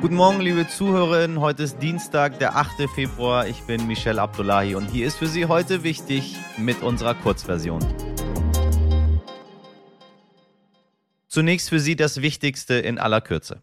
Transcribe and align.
Guten 0.00 0.14
Morgen, 0.14 0.40
liebe 0.40 0.68
Zuhörerinnen. 0.68 1.40
Heute 1.40 1.64
ist 1.64 1.82
Dienstag, 1.82 2.38
der 2.38 2.54
8. 2.54 2.88
Februar. 2.94 3.48
Ich 3.48 3.62
bin 3.62 3.88
Michelle 3.88 4.22
Abdullahi 4.22 4.76
und 4.76 4.86
hier 4.86 5.08
ist 5.08 5.16
für 5.16 5.26
Sie 5.26 5.46
heute 5.46 5.82
wichtig 5.82 6.36
mit 6.56 6.82
unserer 6.82 7.16
Kurzversion. 7.16 7.84
Zunächst 11.26 11.68
für 11.68 11.80
Sie 11.80 11.96
das 11.96 12.22
Wichtigste 12.22 12.74
in 12.74 13.00
aller 13.00 13.20
Kürze. 13.20 13.60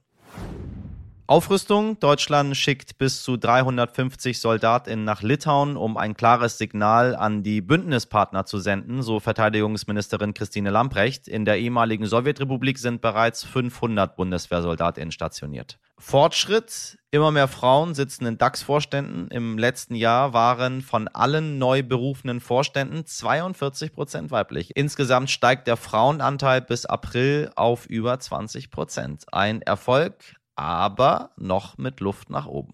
Aufrüstung. 1.28 2.00
Deutschland 2.00 2.56
schickt 2.56 3.00
bis 3.00 3.24
zu 3.24 3.36
350 3.36 4.40
SoldatInnen 4.40 5.04
nach 5.04 5.24
Litauen, 5.24 5.76
um 5.76 5.98
ein 5.98 6.16
klares 6.16 6.60
Signal 6.60 7.16
an 7.16 7.42
die 7.42 7.62
Bündnispartner 7.62 8.46
zu 8.46 8.60
senden, 8.60 9.02
so 9.02 9.20
Verteidigungsministerin 9.20 10.36
Christine 10.36 10.70
Lamprecht. 10.70 11.28
In 11.28 11.44
der 11.46 11.58
ehemaligen 11.58 12.06
Sowjetrepublik 12.06 12.78
sind 12.78 13.02
bereits 13.02 13.44
500 13.44 14.16
BundeswehrsoldatInnen 14.16 15.12
stationiert. 15.12 15.80
Fortschritt. 15.98 17.00
Immer 17.10 17.32
mehr 17.32 17.48
Frauen 17.48 17.96
sitzen 17.96 18.26
in 18.28 18.38
DAX-Vorständen. 18.38 19.30
Im 19.30 19.58
letzten 19.58 19.96
Jahr 19.96 20.34
waren 20.34 20.82
von 20.82 21.08
allen 21.08 21.58
neu 21.58 21.82
berufenen 21.82 22.40
Vorständen 22.40 23.06
42 23.06 23.94
Prozent 23.94 24.30
weiblich. 24.30 24.76
Insgesamt 24.76 25.32
steigt 25.32 25.68
der 25.68 25.78
Frauenanteil 25.78 26.62
bis 26.62 26.86
April 26.86 27.50
auf 27.56 27.88
über 27.88 28.20
20 28.20 28.70
Prozent. 28.70 29.24
Ein 29.32 29.62
Erfolg, 29.62 30.36
aber 30.56 31.32
noch 31.38 31.78
mit 31.78 32.00
Luft 32.00 32.30
nach 32.30 32.48
oben. 32.48 32.74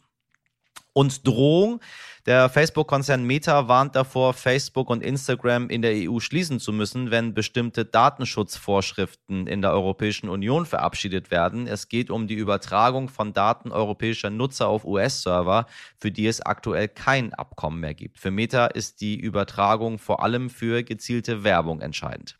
Und 0.94 1.26
Drohung. 1.26 1.80
Der 2.26 2.49
Facebook-Konzern 2.49 3.23
Meta 3.23 3.67
warnt 3.67 3.95
davor, 3.95 4.34
Facebook 4.34 4.89
und 4.89 5.02
Instagram 5.02 5.70
in 5.70 5.81
der 5.81 5.94
EU 5.94 6.20
schließen 6.20 6.59
zu 6.59 6.73
müssen, 6.73 7.12
wenn 7.12 7.34
bestimmte 7.34 7.86
Datenschutzvorschriften 7.86 9.48
in 9.48 9.62
der 9.62 9.72
Europäischen 9.72 10.27
Union 10.27 10.66
verabschiedet 10.66 11.31
werden. 11.31 11.66
Es 11.66 11.88
geht 11.88 12.12
um 12.12 12.27
die 12.27 12.36
Übertragung 12.36 13.08
von 13.08 13.31
Daten 13.31 13.72
europäischer 13.72 14.30
Nutzer 14.30 14.67
auf 14.67 14.83
US-Server, 14.83 15.66
für 15.98 16.11
die 16.11 16.27
es 16.27 16.42
aktuell 16.42 16.89
kein 16.89 17.33
Abkommen 17.33 17.80
mehr 17.80 17.94
gibt. 17.94 18.20
Für 18.20 18.30
Meta 18.30 18.67
ist 18.67 19.00
die 19.00 19.17
Übertragung 19.17 19.98
vor 19.98 20.22
allem 20.22 20.50
für 20.50 20.83
gezielte 20.83 21.45
Werbung 21.45 21.80
entscheidend. 21.80 22.38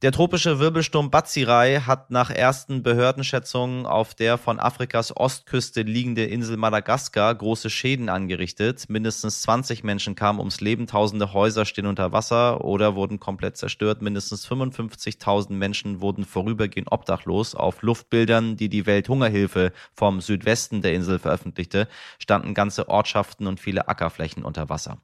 Der 0.00 0.12
tropische 0.12 0.60
Wirbelsturm 0.60 1.10
Batsirai 1.10 1.80
hat 1.80 2.12
nach 2.12 2.30
ersten 2.30 2.84
Behördenschätzungen 2.84 3.84
auf 3.84 4.14
der 4.14 4.38
von 4.38 4.60
Afrikas 4.60 5.16
Ostküste 5.16 5.82
liegende 5.82 6.24
Insel 6.24 6.56
Madagaskar 6.56 7.34
große 7.34 7.68
Schäden 7.68 8.08
angerichtet. 8.08 8.88
Mindestens 8.88 9.42
20 9.42 9.82
Menschen 9.82 10.14
kamen 10.14 10.38
ums 10.38 10.60
Leben, 10.60 10.86
tausende 10.86 11.32
Häuser 11.32 11.64
stehen 11.64 11.86
unter 11.86 12.12
Wasser 12.12 12.64
oder 12.64 12.94
wurden 12.94 13.18
komplett 13.18 13.56
zerstört. 13.56 14.00
Mindestens 14.00 14.46
55.000 14.46 15.54
Menschen 15.54 16.00
wurden 16.00 16.24
vorübergehend 16.24 16.92
obdachlos. 16.92 17.56
Auf 17.56 17.82
Luftbildern, 17.82 18.56
die 18.56 18.68
die 18.68 18.86
Welthungerhilfe 18.86 19.72
vom 19.94 20.20
Südwesten 20.20 20.80
der 20.80 20.94
Insel 20.94 21.18
veröffentlichte, 21.18 21.88
standen 22.20 22.54
ganze 22.54 22.88
Ortschaften 22.88 23.48
und 23.48 23.58
viele 23.58 23.88
Ackerflächen 23.88 24.44
unter 24.44 24.68
Wasser. 24.68 24.98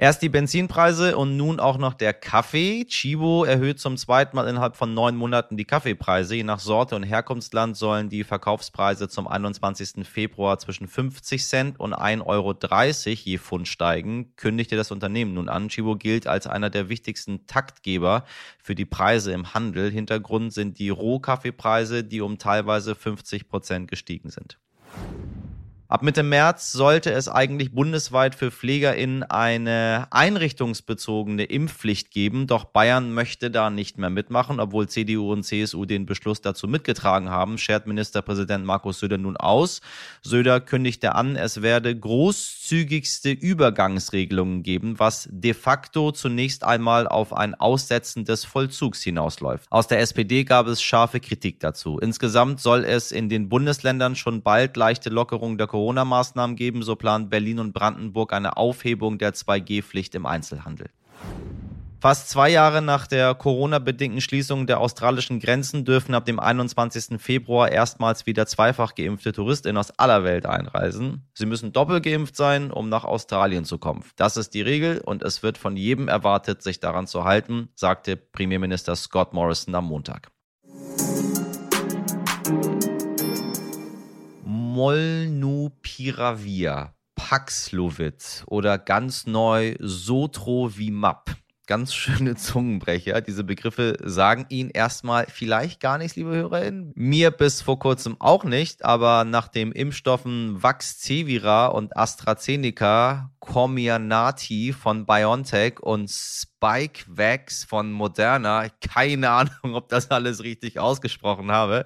Erst 0.00 0.22
die 0.22 0.30
Benzinpreise 0.30 1.14
und 1.14 1.36
nun 1.36 1.60
auch 1.60 1.76
noch 1.76 1.92
der 1.92 2.14
Kaffee. 2.14 2.86
Chibo 2.86 3.44
erhöht 3.44 3.78
zum 3.78 3.98
zweiten 3.98 4.34
Mal 4.34 4.48
innerhalb 4.48 4.76
von 4.76 4.94
neun 4.94 5.14
Monaten 5.14 5.58
die 5.58 5.66
Kaffeepreise. 5.66 6.36
Je 6.36 6.42
nach 6.42 6.58
Sorte 6.58 6.96
und 6.96 7.02
Herkunftsland 7.02 7.76
sollen 7.76 8.08
die 8.08 8.24
Verkaufspreise 8.24 9.10
zum 9.10 9.28
21. 9.28 10.08
Februar 10.08 10.58
zwischen 10.58 10.88
50 10.88 11.44
Cent 11.44 11.78
und 11.78 11.92
1,30 11.92 12.24
Euro 12.24 12.56
je 13.04 13.36
Pfund 13.36 13.68
steigen, 13.68 14.34
kündigte 14.36 14.74
das 14.74 14.90
Unternehmen 14.90 15.34
nun 15.34 15.50
an. 15.50 15.68
Chibo 15.68 15.96
gilt 15.96 16.26
als 16.26 16.46
einer 16.46 16.70
der 16.70 16.88
wichtigsten 16.88 17.46
Taktgeber 17.46 18.24
für 18.58 18.74
die 18.74 18.86
Preise 18.86 19.32
im 19.32 19.52
Handel. 19.52 19.90
Hintergrund 19.90 20.54
sind 20.54 20.78
die 20.78 20.88
Rohkaffeepreise, 20.88 22.04
die 22.04 22.22
um 22.22 22.38
teilweise 22.38 22.94
50 22.94 23.50
Prozent 23.50 23.90
gestiegen 23.90 24.30
sind. 24.30 24.58
Ab 25.90 26.02
Mitte 26.02 26.22
März 26.22 26.70
sollte 26.70 27.10
es 27.10 27.28
eigentlich 27.28 27.72
bundesweit 27.72 28.36
für 28.36 28.52
PflegerInnen 28.52 29.24
eine 29.24 30.06
einrichtungsbezogene 30.12 31.42
Impfpflicht 31.42 32.12
geben. 32.12 32.46
Doch 32.46 32.64
Bayern 32.64 33.12
möchte 33.12 33.50
da 33.50 33.70
nicht 33.70 33.98
mehr 33.98 34.08
mitmachen, 34.08 34.60
obwohl 34.60 34.88
CDU 34.88 35.32
und 35.32 35.42
CSU 35.42 35.86
den 35.86 36.06
Beschluss 36.06 36.42
dazu 36.42 36.68
mitgetragen 36.68 37.30
haben, 37.30 37.58
schert 37.58 37.88
Ministerpräsident 37.88 38.64
Markus 38.64 39.00
Söder 39.00 39.18
nun 39.18 39.36
aus. 39.36 39.80
Söder 40.22 40.60
kündigte 40.60 41.16
an, 41.16 41.34
es 41.34 41.60
werde 41.60 41.98
großzügigste 41.98 43.32
Übergangsregelungen 43.32 44.62
geben, 44.62 44.94
was 45.00 45.28
de 45.32 45.54
facto 45.54 46.12
zunächst 46.12 46.62
einmal 46.62 47.08
auf 47.08 47.32
ein 47.32 47.56
Aussetzen 47.56 48.24
des 48.24 48.44
Vollzugs 48.44 49.02
hinausläuft. 49.02 49.66
Aus 49.70 49.88
der 49.88 49.98
SPD 49.98 50.44
gab 50.44 50.68
es 50.68 50.80
scharfe 50.80 51.18
Kritik 51.18 51.58
dazu. 51.58 51.98
Insgesamt 51.98 52.60
soll 52.60 52.84
es 52.84 53.10
in 53.10 53.28
den 53.28 53.48
Bundesländern 53.48 54.14
schon 54.14 54.42
bald 54.42 54.76
leichte 54.76 55.10
Lockerungen 55.10 55.58
der 55.58 55.66
Corona-Maßnahmen 55.80 56.56
geben, 56.56 56.82
so 56.82 56.94
plant 56.94 57.30
Berlin 57.30 57.58
und 57.58 57.72
Brandenburg 57.72 58.34
eine 58.34 58.58
Aufhebung 58.58 59.16
der 59.16 59.32
2G-Pflicht 59.32 60.14
im 60.14 60.26
Einzelhandel. 60.26 60.90
Fast 62.02 62.28
zwei 62.28 62.50
Jahre 62.50 62.82
nach 62.82 63.06
der 63.06 63.34
Corona-bedingten 63.34 64.20
Schließung 64.20 64.66
der 64.66 64.78
australischen 64.78 65.40
Grenzen 65.40 65.86
dürfen 65.86 66.14
ab 66.14 66.26
dem 66.26 66.38
21. 66.38 67.18
Februar 67.18 67.72
erstmals 67.72 68.26
wieder 68.26 68.44
zweifach 68.44 68.94
geimpfte 68.94 69.32
Touristinnen 69.32 69.78
aus 69.78 69.90
aller 69.98 70.22
Welt 70.22 70.44
einreisen. 70.44 71.26
Sie 71.32 71.46
müssen 71.46 71.72
doppelt 71.72 72.04
geimpft 72.04 72.36
sein, 72.36 72.70
um 72.70 72.90
nach 72.90 73.04
Australien 73.04 73.64
zu 73.64 73.78
kommen. 73.78 74.04
Das 74.16 74.36
ist 74.36 74.52
die 74.52 74.62
Regel 74.62 75.00
und 75.00 75.22
es 75.22 75.42
wird 75.42 75.56
von 75.56 75.78
jedem 75.78 76.08
erwartet, 76.08 76.62
sich 76.62 76.80
daran 76.80 77.06
zu 77.06 77.24
halten, 77.24 77.70
sagte 77.74 78.16
Premierminister 78.16 78.96
Scott 78.96 79.32
Morrison 79.32 79.74
am 79.74 79.86
Montag. 79.86 80.30
Molnupiravir, 84.80 86.94
Paxlovid 87.14 88.44
oder 88.46 88.78
ganz 88.78 89.26
neu 89.26 89.76
Sotrovimab. 89.78 91.36
Ganz 91.66 91.92
schöne 91.92 92.34
Zungenbrecher. 92.36 93.20
Diese 93.20 93.44
Begriffe 93.44 93.98
sagen 94.02 94.46
Ihnen 94.48 94.70
erstmal 94.70 95.26
vielleicht 95.26 95.80
gar 95.80 95.98
nichts, 95.98 96.16
liebe 96.16 96.30
HörerInnen. 96.30 96.92
Mir 96.94 97.30
bis 97.30 97.60
vor 97.60 97.78
kurzem 97.78 98.16
auch 98.20 98.44
nicht, 98.44 98.82
aber 98.82 99.24
nach 99.24 99.48
den 99.48 99.72
Impfstoffen 99.72 100.62
Vaxzevira 100.62 101.66
und 101.66 101.94
AstraZeneca, 101.94 103.32
Comirnaty 103.50 104.72
von 104.72 105.06
BioNTech 105.06 105.80
und 105.80 106.08
Spikevax 106.08 107.64
von 107.64 107.90
Moderna, 107.90 108.66
keine 108.80 109.28
Ahnung, 109.30 109.74
ob 109.74 109.88
das 109.88 110.08
alles 110.12 110.44
richtig 110.44 110.78
ausgesprochen 110.78 111.50
habe, 111.50 111.84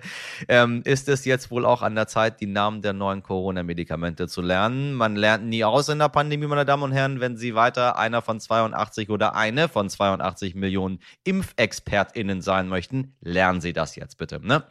ähm, 0.49 0.83
ist 0.85 1.09
es 1.09 1.25
jetzt 1.25 1.51
wohl 1.51 1.65
auch 1.65 1.81
an 1.81 1.95
der 1.95 2.07
Zeit, 2.07 2.43
die 2.43 2.47
Namen 2.47 2.83
der 2.83 2.93
neuen 2.93 3.23
Corona-Medikamente 3.23 4.29
zu 4.29 4.43
lernen. 4.43 4.93
Man 4.93 5.17
lernt 5.17 5.47
nie 5.47 5.65
aus 5.65 5.89
in 5.89 6.01
der 6.01 6.11
Pandemie, 6.11 6.47
meine 6.47 6.67
Damen 6.67 6.83
und 6.83 6.93
Herren, 6.93 7.21
wenn 7.21 7.39
Sie 7.39 7.55
weiter 7.55 7.97
einer 7.97 8.21
von 8.21 8.41
82 8.41 9.09
oder 9.09 9.35
eine 9.35 9.69
von 9.69 9.89
82 9.89 10.55
Millionen 10.55 10.99
ImpfexpertInnen 11.25 12.43
sein 12.43 12.69
möchten, 12.69 13.17
lernen 13.23 13.63
Sie 13.63 13.73
das 13.73 13.97
jetzt 13.97 14.19
bitte. 14.19 14.39
Ne? 14.47 14.65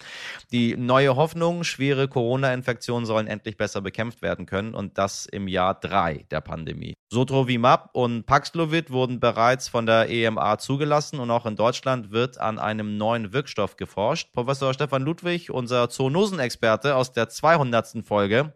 Die 0.52 0.78
neue 0.78 1.16
Hoffnung, 1.16 1.64
schwere 1.64 2.08
Corona-Infektionen 2.08 3.08
sollen 3.08 3.26
endlich 3.26 3.58
besser 3.58 3.82
bekämpft 3.82 4.22
werden 4.22 4.46
können 4.46 4.76
und 4.76 5.00
das 5.00 5.26
im 5.26 5.48
Jahr 5.48 5.74
drei 5.74 6.26
der 6.30 6.42
Pandemie. 6.42 6.83
Sotrovimab 7.12 7.92
und 7.94 8.26
Paxlovid 8.26 8.92
wurden 8.92 9.20
bereits 9.20 9.68
von 9.68 9.86
der 9.86 10.10
EMA 10.10 10.58
zugelassen 10.58 11.20
und 11.20 11.32
auch 11.32 11.46
in 11.46 11.56
Deutschland 11.56 12.12
wird 12.12 12.40
an 12.40 12.60
einem 12.60 12.98
neuen 12.98 13.34
Wirkstoff 13.34 13.78
geforscht. 13.78 14.34
Professor 14.34 14.74
Stefan 14.74 15.04
Ludwig, 15.04 15.52
unser 15.52 15.90
Zoonosenexperte 15.90 16.96
aus 16.96 17.12
der 17.12 17.30
200. 17.30 18.04
Folge, 18.04 18.54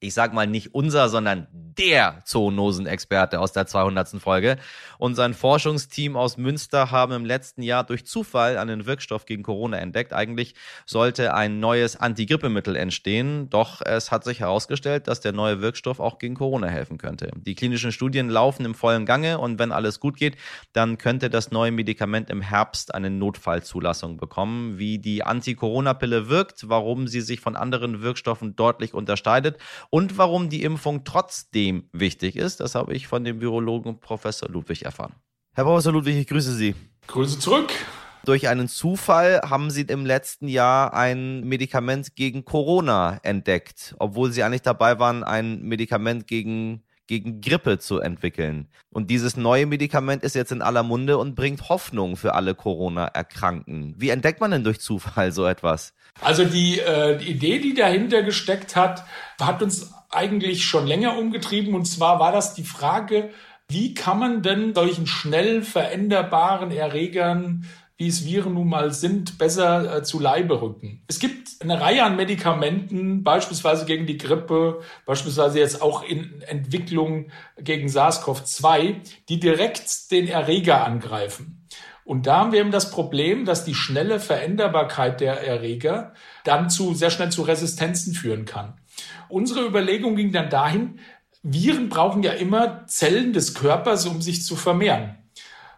ich 0.00 0.12
sag 0.12 0.34
mal 0.34 0.46
nicht 0.46 0.74
unser, 0.74 1.08
sondern 1.08 1.46
der 1.52 2.20
Zoonosenexperte 2.24 3.40
aus 3.40 3.52
der 3.52 3.66
200. 3.66 4.20
Folge. 4.20 4.56
Und 4.98 5.14
sein 5.14 5.34
Forschungsteam 5.34 6.16
aus 6.16 6.36
Münster 6.36 6.90
haben 6.90 7.12
im 7.12 7.24
letzten 7.24 7.62
Jahr 7.62 7.84
durch 7.84 8.06
Zufall 8.06 8.58
einen 8.58 8.86
Wirkstoff 8.86 9.26
gegen 9.26 9.42
Corona 9.42 9.78
entdeckt. 9.78 10.12
Eigentlich 10.12 10.54
sollte 10.84 11.34
ein 11.34 11.60
neues 11.60 11.96
Antigrippemittel 11.96 12.76
entstehen, 12.76 13.48
doch 13.50 13.80
es 13.84 14.10
hat 14.10 14.24
sich 14.24 14.40
herausgestellt, 14.40 15.08
dass 15.08 15.20
der 15.20 15.32
neue 15.32 15.60
Wirkstoff 15.60 16.00
auch 16.00 16.18
gegen 16.18 16.34
Corona 16.34 16.68
helfen 16.68 16.98
könnte. 16.98 17.30
Die 17.34 17.54
klinischen 17.54 17.92
Studien 17.92 18.28
laufen 18.28 18.64
im 18.64 18.74
vollen 18.74 19.06
Gange 19.06 19.38
und 19.38 19.58
wenn 19.58 19.72
alles 19.72 20.00
gut 20.00 20.16
geht, 20.16 20.36
dann 20.72 20.98
könnte 20.98 21.30
das 21.30 21.50
neue 21.50 21.72
Medikament 21.72 22.30
im 22.30 22.42
Herbst 22.42 22.94
eine 22.94 23.10
Notfallzulassung 23.10 24.16
bekommen. 24.18 24.78
Wie 24.78 24.98
die 24.98 25.22
Anti-Corona-Pille 25.24 26.28
wirkt, 26.28 26.68
warum 26.68 27.08
sie 27.08 27.20
sich 27.20 27.40
von 27.40 27.56
anderen 27.56 28.02
Wirkstoffen 28.02 28.56
deutlich 28.56 28.94
unterscheidet 28.94 29.58
warum 30.18 30.50
die 30.50 30.62
Impfung 30.62 31.04
trotzdem 31.04 31.88
wichtig 31.90 32.36
ist, 32.36 32.60
das 32.60 32.74
habe 32.74 32.94
ich 32.94 33.06
von 33.06 33.24
dem 33.24 33.40
Virologen 33.40 33.98
Professor 33.98 34.46
Ludwig 34.46 34.82
erfahren. 34.82 35.14
Herr 35.54 35.64
Professor 35.64 35.90
Ludwig, 35.90 36.16
ich 36.16 36.26
grüße 36.26 36.52
Sie. 36.52 36.74
Grüße 37.06 37.38
zurück. 37.38 37.72
Durch 38.26 38.46
einen 38.48 38.68
Zufall 38.68 39.40
haben 39.42 39.70
Sie 39.70 39.80
im 39.82 40.04
letzten 40.04 40.48
Jahr 40.48 40.92
ein 40.92 41.44
Medikament 41.44 42.14
gegen 42.14 42.44
Corona 42.44 43.20
entdeckt, 43.22 43.94
obwohl 43.98 44.32
Sie 44.32 44.42
eigentlich 44.42 44.60
dabei 44.60 44.98
waren, 44.98 45.24
ein 45.24 45.62
Medikament 45.62 46.26
gegen 46.26 46.82
gegen 47.06 47.40
Grippe 47.40 47.78
zu 47.78 48.00
entwickeln. 48.00 48.68
Und 48.90 49.10
dieses 49.10 49.36
neue 49.36 49.66
Medikament 49.66 50.22
ist 50.22 50.34
jetzt 50.34 50.52
in 50.52 50.62
aller 50.62 50.82
Munde 50.82 51.18
und 51.18 51.34
bringt 51.34 51.68
Hoffnung 51.68 52.16
für 52.16 52.34
alle 52.34 52.54
Corona-Erkrankten. 52.54 53.94
Wie 53.96 54.10
entdeckt 54.10 54.40
man 54.40 54.50
denn 54.50 54.64
durch 54.64 54.80
Zufall 54.80 55.32
so 55.32 55.46
etwas? 55.46 55.94
Also 56.20 56.44
die, 56.44 56.80
äh, 56.80 57.18
die 57.18 57.30
Idee, 57.30 57.58
die 57.58 57.74
dahinter 57.74 58.22
gesteckt 58.22 58.76
hat, 58.76 59.04
hat 59.40 59.62
uns 59.62 59.92
eigentlich 60.10 60.64
schon 60.64 60.86
länger 60.86 61.18
umgetrieben. 61.18 61.74
Und 61.74 61.84
zwar 61.84 62.18
war 62.18 62.32
das 62.32 62.54
die 62.54 62.64
Frage, 62.64 63.30
wie 63.68 63.94
kann 63.94 64.18
man 64.18 64.42
denn 64.42 64.74
solchen 64.74 65.06
schnell 65.06 65.62
veränderbaren 65.62 66.70
Erregern 66.70 67.66
wie 67.96 68.08
es 68.08 68.24
Viren 68.26 68.54
nun 68.54 68.68
mal 68.68 68.92
sind, 68.92 69.38
besser 69.38 69.96
äh, 69.96 70.02
zu 70.02 70.20
Leibe 70.20 70.60
rücken. 70.60 71.02
Es 71.08 71.18
gibt 71.18 71.48
eine 71.60 71.80
Reihe 71.80 72.04
an 72.04 72.16
Medikamenten, 72.16 73.24
beispielsweise 73.24 73.86
gegen 73.86 74.06
die 74.06 74.18
Grippe, 74.18 74.80
beispielsweise 75.06 75.58
jetzt 75.58 75.80
auch 75.80 76.02
in 76.02 76.42
Entwicklung 76.42 77.30
gegen 77.58 77.88
SARS-CoV-2, 77.88 78.96
die 79.28 79.40
direkt 79.40 80.10
den 80.10 80.28
Erreger 80.28 80.84
angreifen. 80.84 81.66
Und 82.04 82.26
da 82.26 82.38
haben 82.38 82.52
wir 82.52 82.60
eben 82.60 82.70
das 82.70 82.90
Problem, 82.90 83.46
dass 83.46 83.64
die 83.64 83.74
schnelle 83.74 84.20
Veränderbarkeit 84.20 85.20
der 85.20 85.44
Erreger 85.44 86.12
dann 86.44 86.70
zu, 86.70 86.94
sehr 86.94 87.10
schnell 87.10 87.32
zu 87.32 87.42
Resistenzen 87.42 88.14
führen 88.14 88.44
kann. 88.44 88.74
Unsere 89.28 89.66
Überlegung 89.66 90.14
ging 90.14 90.30
dann 90.30 90.48
dahin, 90.48 91.00
Viren 91.42 91.88
brauchen 91.88 92.22
ja 92.22 92.32
immer 92.32 92.86
Zellen 92.86 93.32
des 93.32 93.54
Körpers, 93.54 94.06
um 94.06 94.20
sich 94.20 94.44
zu 94.44 94.54
vermehren. 94.54 95.16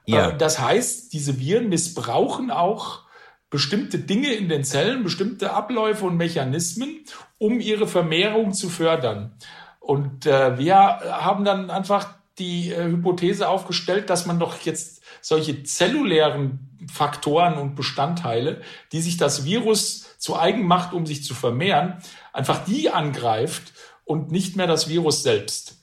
Ja. 0.09 0.31
Äh, 0.31 0.37
das 0.39 0.59
heißt, 0.59 1.13
diese 1.13 1.39
Viren 1.39 1.69
missbrauchen 1.69 2.51
auch 2.51 3.03
bestimmte 3.51 3.99
Dinge 3.99 4.33
in 4.33 4.49
den 4.49 4.65
Zellen, 4.65 5.05
bestimmte 5.05 5.53
Abläufe 5.53 6.05
und 6.05 6.17
Mechanismen, 6.17 7.05
um 7.39 7.61
ihre 7.61 7.87
Vermehrung 7.87 8.53
zu 8.53 8.69
fördern. 8.69 9.35
Und 9.81 10.27
äh, 10.27 10.59
wir 10.59 10.75
haben 10.77 11.45
dann 11.45 11.71
einfach 11.71 12.15
die 12.39 12.71
äh, 12.73 12.85
Hypothese 12.85 13.49
aufgestellt, 13.49 14.11
dass 14.11 14.27
man 14.27 14.39
doch 14.39 14.59
jetzt 14.61 15.03
solche 15.21 15.63
zellulären 15.63 16.61
Faktoren 16.91 17.55
und 17.55 17.75
Bestandteile, 17.75 18.63
die 18.93 19.01
sich 19.01 19.17
das 19.17 19.45
Virus 19.45 20.19
zu 20.19 20.39
eigen 20.39 20.67
macht, 20.67 20.93
um 20.93 21.07
sich 21.07 21.25
zu 21.25 21.35
vermehren, 21.35 21.99
einfach 22.33 22.65
die 22.65 22.91
angreift 22.91 23.73
und 24.05 24.31
nicht 24.31 24.57
mehr 24.57 24.67
das 24.67 24.89
Virus 24.89 25.23
selbst. 25.23 25.78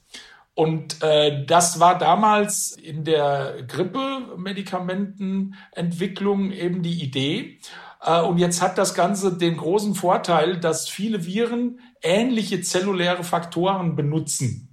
Und 0.55 1.03
äh, 1.03 1.45
das 1.45 1.79
war 1.81 1.97
damals 1.97 2.71
in 2.71 3.03
der 3.03 3.63
Grippe-Medikamentenentwicklung 3.67 6.51
eben 6.51 6.81
die 6.81 7.03
Idee. 7.03 7.59
Äh, 8.01 8.21
und 8.21 8.37
jetzt 8.37 8.61
hat 8.61 8.77
das 8.77 8.93
Ganze 8.93 9.37
den 9.37 9.57
großen 9.57 9.95
Vorteil, 9.95 10.57
dass 10.57 10.87
viele 10.87 11.25
Viren 11.25 11.81
ähnliche 12.01 12.61
zelluläre 12.61 13.25
Faktoren 13.25 13.97
benutzen. 13.97 14.69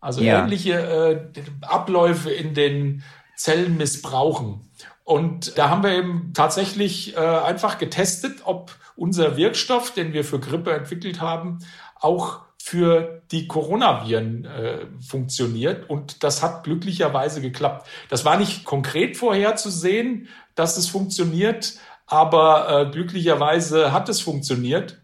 Also 0.00 0.22
ja. 0.22 0.42
ähnliche 0.42 0.72
äh, 0.72 1.28
Abläufe 1.62 2.30
in 2.30 2.54
den 2.54 3.04
Zellen 3.36 3.76
missbrauchen. 3.76 4.68
Und 5.04 5.56
da 5.56 5.70
haben 5.70 5.84
wir 5.84 5.92
eben 5.92 6.32
tatsächlich 6.34 7.16
äh, 7.16 7.20
einfach 7.20 7.78
getestet, 7.78 8.40
ob 8.44 8.74
unser 8.96 9.36
Wirkstoff, 9.36 9.92
den 9.92 10.12
wir 10.12 10.24
für 10.24 10.40
Grippe 10.40 10.72
entwickelt 10.72 11.20
haben, 11.20 11.60
auch 11.94 12.45
für 12.68 13.22
die 13.30 13.46
Coronaviren 13.46 14.44
äh, 14.44 14.86
funktioniert. 15.00 15.88
Und 15.88 16.24
das 16.24 16.42
hat 16.42 16.64
glücklicherweise 16.64 17.40
geklappt. 17.40 17.86
Das 18.08 18.24
war 18.24 18.36
nicht 18.36 18.64
konkret 18.64 19.16
vorherzusehen, 19.16 20.26
dass 20.56 20.76
es 20.76 20.88
funktioniert, 20.88 21.74
aber 22.06 22.88
äh, 22.88 22.90
glücklicherweise 22.90 23.92
hat 23.92 24.08
es 24.08 24.20
funktioniert. 24.20 25.00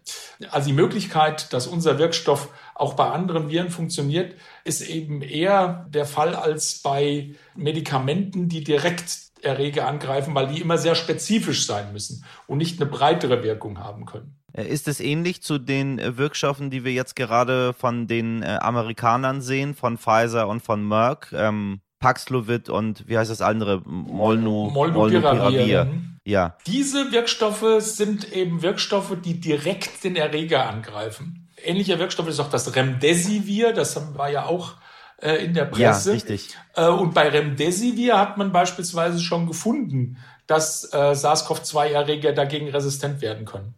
Also 0.50 0.70
die 0.70 0.74
Möglichkeit, 0.74 1.52
dass 1.52 1.68
unser 1.68 2.00
Wirkstoff 2.00 2.48
auch 2.74 2.94
bei 2.94 3.08
anderen 3.08 3.48
Viren 3.48 3.70
funktioniert, 3.70 4.34
ist 4.64 4.80
eben 4.80 5.22
eher 5.22 5.86
der 5.88 6.04
Fall 6.04 6.34
als 6.34 6.82
bei 6.82 7.36
Medikamenten, 7.54 8.48
die 8.48 8.64
direkt 8.64 9.18
Erreger 9.40 9.86
angreifen, 9.86 10.34
weil 10.34 10.48
die 10.48 10.60
immer 10.60 10.78
sehr 10.78 10.96
spezifisch 10.96 11.64
sein 11.64 11.92
müssen 11.92 12.24
und 12.48 12.58
nicht 12.58 12.80
eine 12.80 12.90
breitere 12.90 13.44
Wirkung 13.44 13.78
haben 13.78 14.04
können. 14.04 14.41
Äh, 14.52 14.64
ist 14.64 14.88
es 14.88 15.00
ähnlich 15.00 15.42
zu 15.42 15.58
den 15.58 15.98
äh, 15.98 16.16
Wirkstoffen, 16.16 16.70
die 16.70 16.84
wir 16.84 16.92
jetzt 16.92 17.16
gerade 17.16 17.72
von 17.72 18.06
den 18.06 18.42
äh, 18.42 18.58
Amerikanern 18.60 19.40
sehen, 19.40 19.74
von 19.74 19.98
Pfizer 19.98 20.48
und 20.48 20.60
von 20.60 20.86
Merck? 20.86 21.32
Ähm, 21.32 21.80
Paxlovid 21.98 22.68
und 22.68 23.08
wie 23.08 23.16
heißt 23.16 23.30
das 23.30 23.40
andere? 23.40 23.80
Molnu, 23.86 24.70
Molnupiravir. 24.70 25.84
Mhm. 25.84 26.18
Ja. 26.24 26.56
Diese 26.66 27.12
Wirkstoffe 27.12 27.64
sind 27.78 28.32
eben 28.32 28.62
Wirkstoffe, 28.62 29.16
die 29.24 29.40
direkt 29.40 30.04
den 30.04 30.16
Erreger 30.16 30.68
angreifen. 30.68 31.48
Ähnlicher 31.64 31.98
Wirkstoff 31.98 32.28
ist 32.28 32.40
auch 32.40 32.50
das 32.50 32.74
Remdesivir, 32.74 33.72
das 33.72 34.16
war 34.16 34.30
ja 34.30 34.46
auch 34.46 34.74
äh, 35.18 35.44
in 35.44 35.54
der 35.54 35.66
Presse. 35.66 36.10
Ja, 36.10 36.14
richtig. 36.14 36.56
Äh, 36.74 36.88
und 36.88 37.14
bei 37.14 37.28
Remdesivir 37.28 38.18
hat 38.18 38.36
man 38.36 38.52
beispielsweise 38.52 39.20
schon 39.20 39.46
gefunden, 39.46 40.18
dass 40.46 40.92
äh, 40.92 41.14
SARS-CoV-2-Erreger 41.14 42.32
dagegen 42.32 42.68
resistent 42.68 43.20
werden 43.20 43.46
können. 43.46 43.74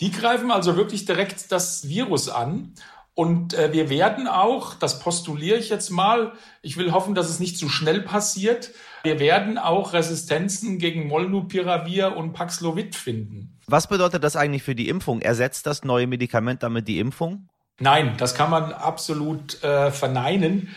Die 0.00 0.10
greifen 0.10 0.50
also 0.50 0.76
wirklich 0.76 1.04
direkt 1.04 1.52
das 1.52 1.88
Virus 1.88 2.28
an. 2.28 2.74
Und 3.14 3.52
äh, 3.52 3.72
wir 3.72 3.90
werden 3.90 4.26
auch, 4.26 4.74
das 4.74 4.98
postuliere 4.98 5.58
ich 5.58 5.68
jetzt 5.68 5.90
mal, 5.90 6.32
ich 6.62 6.78
will 6.78 6.92
hoffen, 6.92 7.14
dass 7.14 7.28
es 7.28 7.40
nicht 7.40 7.58
zu 7.58 7.68
schnell 7.68 8.00
passiert, 8.00 8.70
wir 9.04 9.20
werden 9.20 9.58
auch 9.58 9.92
Resistenzen 9.92 10.78
gegen 10.78 11.08
Molnupiravir 11.08 12.16
und 12.16 12.32
Paxlovid 12.32 12.94
finden. 12.94 13.58
Was 13.66 13.88
bedeutet 13.88 14.24
das 14.24 14.36
eigentlich 14.36 14.62
für 14.62 14.74
die 14.74 14.88
Impfung? 14.88 15.20
Ersetzt 15.20 15.66
das 15.66 15.84
neue 15.84 16.06
Medikament 16.06 16.62
damit 16.62 16.88
die 16.88 17.00
Impfung? 17.00 17.48
Nein, 17.80 18.14
das 18.16 18.34
kann 18.34 18.50
man 18.50 18.72
absolut 18.72 19.62
äh, 19.62 19.90
verneinen. 19.90 20.68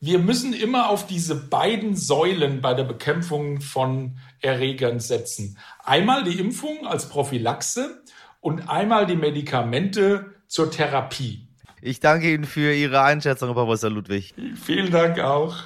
Wir 0.00 0.18
müssen 0.18 0.52
immer 0.52 0.88
auf 0.88 1.06
diese 1.06 1.34
beiden 1.34 1.94
Säulen 1.94 2.60
bei 2.60 2.74
der 2.74 2.84
Bekämpfung 2.84 3.60
von 3.60 4.18
Erregern 4.40 4.98
setzen. 4.98 5.58
Einmal 5.82 6.24
die 6.24 6.38
Impfung 6.38 6.86
als 6.86 7.08
Prophylaxe 7.08 8.02
und 8.44 8.68
einmal 8.68 9.06
die 9.06 9.16
Medikamente 9.16 10.34
zur 10.48 10.70
Therapie. 10.70 11.48
Ich 11.80 12.00
danke 12.00 12.30
Ihnen 12.30 12.44
für 12.44 12.74
Ihre 12.74 13.00
Einschätzung, 13.00 13.54
Professor 13.54 13.88
Ludwig. 13.88 14.34
Vielen 14.62 14.90
Dank 14.90 15.18
auch. 15.18 15.56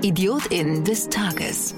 Idiotin 0.00 0.84
des 0.84 1.10
Tages. 1.10 1.74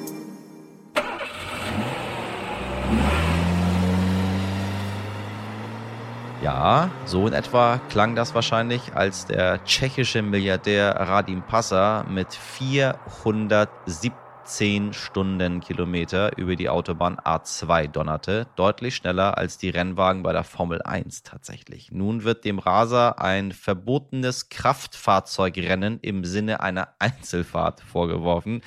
Ja, 6.41 6.89
so 7.05 7.27
in 7.27 7.33
etwa 7.33 7.81
klang 7.91 8.15
das 8.15 8.37
wahrscheinlich, 8.37 8.95
als 8.95 9.27
der 9.27 9.65
tschechische 9.65 10.23
Milliardär 10.23 10.95
Radim 10.95 11.43
Passer 11.43 12.07
mit 12.09 12.33
470 12.33 14.13
10 14.49 14.95
Stundenkilometer 14.95 16.39
über 16.39 16.57
die 16.57 16.71
Autobahn 16.71 17.19
A2 17.19 17.87
donnerte, 17.87 18.47
deutlich 18.57 18.97
schneller 18.97 19.37
als 19.37 19.59
die 19.59 19.69
Rennwagen 19.69 20.23
bei 20.23 20.33
der 20.33 20.43
Formel 20.43 20.81
1 20.81 21.23
tatsächlich. 21.23 21.93
Nun 21.93 22.25
wird 22.25 22.47
dem 22.47 22.59
Raser 22.59 23.21
ein 23.21 23.53
verbotenes 23.53 24.49
Kraftfahrzeugrennen 24.49 25.99
im 26.01 26.25
Sinne 26.25 26.61
einer 26.61 26.89
Einzelfahrt 26.99 27.83
vorgeworfen, 27.83 28.63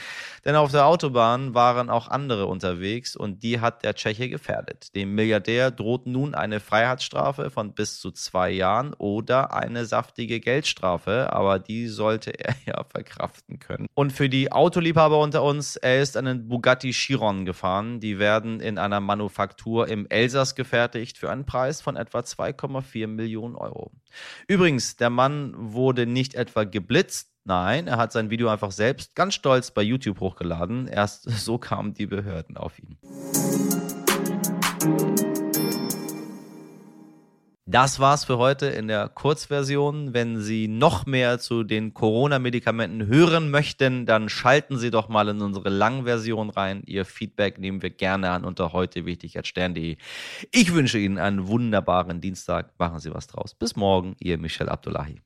denn 0.46 0.56
auf 0.56 0.72
der 0.72 0.86
Autobahn 0.86 1.56
waren 1.56 1.89
auch 1.89 2.08
andere 2.10 2.46
unterwegs 2.46 3.15
und 3.15 3.41
die 3.41 3.60
hat 3.60 3.84
der 3.84 3.96
Tscheche 3.96 4.29
gefährdet. 4.29 4.96
Dem 4.96 5.15
Milliardär 5.15 5.72
droht 5.72 6.06
nun 6.06 6.36
eine 6.36 6.60
Freiheitsstrafe 6.60 7.50
von 7.50 7.74
bis 7.74 8.00
zu 8.00 8.12
zwei 8.12 8.51
Jahren 8.51 8.94
oder 8.94 9.53
eine 9.56 9.86
saftige 9.86 10.39
Geldstrafe, 10.39 11.34
aber 11.34 11.58
die 11.58 11.88
sollte 11.88 12.39
er 12.39 12.53
ja 12.67 12.84
verkraften 12.84 13.58
können. 13.58 13.88
Und 13.96 14.13
für 14.13 14.29
die 14.29 14.51
Autoliebhaber 14.51 15.20
unter 15.20 15.41
uns 15.41 15.71
er 15.75 16.01
ist 16.01 16.18
einen 16.18 16.48
Bugatti 16.48 16.92
Chiron 16.92 17.46
gefahren. 17.46 18.00
Die 18.00 18.20
werden 18.20 18.60
in 18.60 18.78
einer 18.78 19.00
Manufaktur 19.00 19.88
im 19.88 20.08
Elsass 20.10 20.56
gefertigt 20.56 21.18
für 21.18 21.30
einen 21.30 21.46
Preis 21.46 21.82
von 21.82 21.96
etwa 21.96 22.20
2,4 22.20 23.08
Millionen 23.08 23.56
Euro. 23.56 23.92
Übrigens, 24.48 24.96
der 24.98 25.10
Mann 25.10 25.54
wurde 25.58 26.06
nicht 26.06 26.36
etwa 26.36 26.63
geblitzt, 26.63 27.32
Nein, 27.44 27.88
er 27.88 27.98
hat 27.98 28.12
sein 28.12 28.30
Video 28.30 28.50
einfach 28.50 28.72
selbst 28.72 29.16
ganz 29.16 29.34
stolz 29.34 29.72
bei 29.72 29.82
YouTube 29.82 30.20
hochgeladen. 30.20 30.88
Erst 30.88 31.24
so 31.30 31.58
kamen 31.58 31.96
die 31.96 32.06
Behörden 32.06 32.56
auf 32.56 32.78
ihn. 32.78 32.98
Das 37.72 38.01
war's 38.01 38.25
für 38.25 38.38
heute 38.38 38.66
in 38.66 38.90
der 38.90 39.08
Kurzversion. 39.08 40.13
Wenn 40.13 40.42
Sie 40.42 40.68
noch 40.68 41.06
mehr 41.06 41.40
zu 41.40 41.63
den 41.63 41.94
Corona-Medikamenten 41.94 43.08
hören 43.08 43.50
möchten, 43.50 44.06
dann 44.06 44.28
schalten 44.28 44.78
Sie 44.78 44.92
doch 44.92 45.08
mal 45.08 45.30
in 45.30 45.42
unsere 45.42 45.70
Langversion 45.70 46.50
rein. 46.50 46.84
Ihr 46.86 47.06
Feedback 47.06 47.60
nehmen 47.60 47.82
wir 47.82 47.90
gerne 47.90 48.32
an 48.32 48.44
unter 48.44 48.74
heute 48.74 49.06
wichtig 49.06 49.40
stern.de. 49.42 49.96
Ich 50.51 50.74
wünsche 50.74 50.98
Ihnen 50.98 51.18
einen 51.18 51.48
wunderbaren 51.48 52.20
Dienstag. 52.20 52.78
Machen 52.78 53.00
Sie 53.00 53.13
was 53.13 53.28
draus. 53.28 53.56
Bis 53.56 53.78
morgen, 53.78 54.18
Ihr 54.20 54.38
Michel 54.38 54.68
Abdullahi. 54.68 55.22